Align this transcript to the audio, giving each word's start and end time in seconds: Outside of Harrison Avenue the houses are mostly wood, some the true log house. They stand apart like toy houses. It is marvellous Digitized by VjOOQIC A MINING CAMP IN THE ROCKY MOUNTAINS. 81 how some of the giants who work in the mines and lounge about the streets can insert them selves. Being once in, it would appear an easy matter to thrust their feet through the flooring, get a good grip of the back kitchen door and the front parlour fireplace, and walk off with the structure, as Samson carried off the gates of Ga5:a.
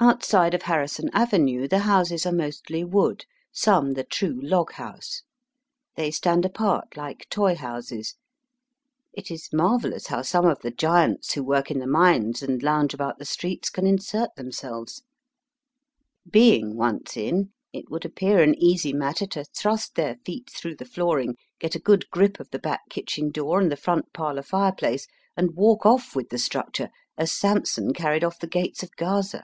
Outside 0.00 0.54
of 0.54 0.62
Harrison 0.62 1.10
Avenue 1.12 1.66
the 1.66 1.80
houses 1.80 2.24
are 2.24 2.30
mostly 2.32 2.84
wood, 2.84 3.24
some 3.50 3.94
the 3.94 4.04
true 4.04 4.38
log 4.40 4.70
house. 4.74 5.22
They 5.96 6.12
stand 6.12 6.44
apart 6.46 6.96
like 6.96 7.26
toy 7.30 7.56
houses. 7.56 8.14
It 9.12 9.28
is 9.32 9.52
marvellous 9.52 10.04
Digitized 10.04 10.06
by 10.06 10.06
VjOOQIC 10.06 10.06
A 10.06 10.06
MINING 10.06 10.06
CAMP 10.06 10.06
IN 10.06 10.08
THE 10.08 10.12
ROCKY 10.12 10.12
MOUNTAINS. 10.12 10.12
81 10.14 10.16
how 10.18 10.22
some 10.22 10.46
of 10.46 10.58
the 10.60 10.70
giants 10.70 11.32
who 11.34 11.42
work 11.42 11.70
in 11.72 11.78
the 11.80 11.86
mines 11.88 12.42
and 12.44 12.62
lounge 12.62 12.94
about 12.94 13.18
the 13.18 13.24
streets 13.24 13.70
can 13.70 13.86
insert 13.88 14.34
them 14.36 14.52
selves. 14.52 15.02
Being 16.30 16.76
once 16.76 17.16
in, 17.16 17.52
it 17.72 17.90
would 17.90 18.04
appear 18.04 18.40
an 18.40 18.54
easy 18.54 18.92
matter 18.92 19.26
to 19.26 19.44
thrust 19.46 19.96
their 19.96 20.14
feet 20.24 20.48
through 20.48 20.76
the 20.76 20.84
flooring, 20.84 21.34
get 21.58 21.74
a 21.74 21.80
good 21.80 22.08
grip 22.10 22.38
of 22.38 22.48
the 22.52 22.60
back 22.60 22.82
kitchen 22.88 23.32
door 23.32 23.60
and 23.60 23.70
the 23.72 23.76
front 23.76 24.12
parlour 24.12 24.42
fireplace, 24.44 25.08
and 25.36 25.56
walk 25.56 25.84
off 25.84 26.14
with 26.14 26.28
the 26.28 26.38
structure, 26.38 26.88
as 27.16 27.32
Samson 27.32 27.92
carried 27.92 28.22
off 28.22 28.38
the 28.38 28.46
gates 28.46 28.84
of 28.84 28.92
Ga5:a. 28.94 29.42